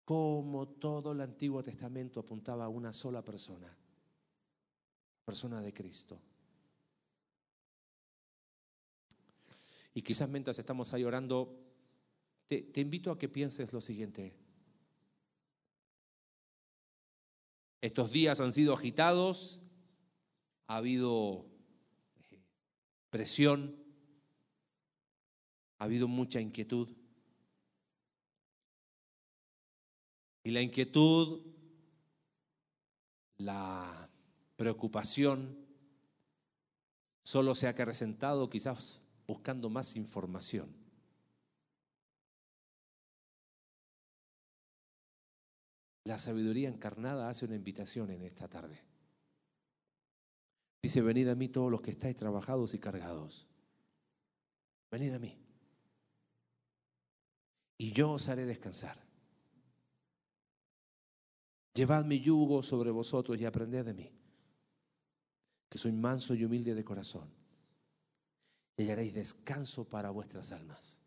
[0.07, 3.67] Como todo el Antiguo Testamento apuntaba a una sola persona,
[5.25, 6.17] persona de Cristo.
[9.93, 11.59] Y quizás mientras estamos ahí orando,
[12.47, 14.33] te, invito a que pienses lo siguiente.
[17.81, 19.61] Estos días han sido agitados,
[20.67, 21.47] ha habido
[22.31, 22.39] eh,
[23.09, 23.75] presión,
[25.79, 26.95] ha habido mucha inquietud.
[30.47, 31.41] Y la inquietud,
[33.35, 34.09] la
[34.55, 35.57] preocupación,
[37.21, 40.73] solo se ha acrecentado quizás buscando más información.
[46.05, 48.81] La sabiduría encarnada hace una invitación en esta tarde.
[50.81, 53.45] Dice, venid a mí todos los que estáis trabajados y cargados.
[54.91, 55.37] Venid a mí.
[57.77, 59.06] Y yo os haré descansar.
[61.77, 64.11] Llevad mi yugo sobre vosotros y aprended de mí,
[65.69, 67.29] que soy manso y humilde de corazón,
[68.75, 70.99] y hallaréis descanso para vuestras almas.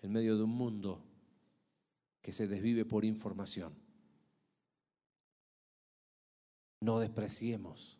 [0.00, 1.04] En medio de un mundo
[2.22, 3.74] que se desvive por información.
[6.80, 7.98] No despreciemos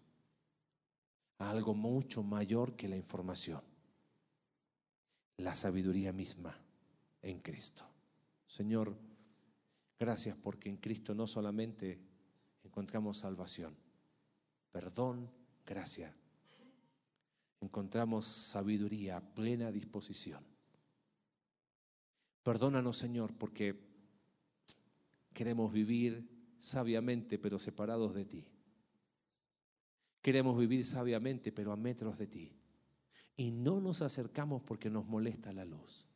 [1.36, 3.60] algo mucho mayor que la información,
[5.36, 6.58] la sabiduría misma
[7.20, 7.84] en Cristo.
[8.46, 8.96] Señor,
[10.02, 12.00] gracias porque en Cristo no solamente
[12.64, 13.76] encontramos salvación,
[14.72, 15.30] perdón,
[15.64, 16.12] gracia,
[17.60, 20.44] encontramos sabiduría, plena disposición.
[22.42, 23.92] Perdónanos, Señor, porque
[25.32, 26.28] Queremos vivir
[26.58, 28.44] sabiamente, pero separados de ti.
[30.20, 32.52] Queremos vivir sabiamente, pero a metros de ti.
[33.36, 36.06] Y no nos acercamos porque nos molesta la luz.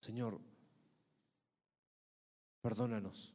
[0.00, 0.40] Señor,
[2.62, 3.34] perdónanos.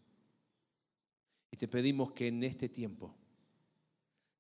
[1.51, 3.15] Y te pedimos que en este tiempo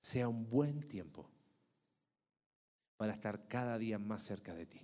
[0.01, 1.29] sea un buen tiempo
[2.97, 4.81] para estar cada día más cerca de ti.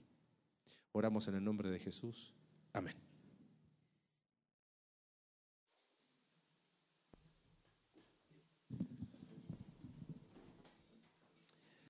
[0.91, 2.33] Oramos en el nombre de Jesús.
[2.71, 3.12] Amén.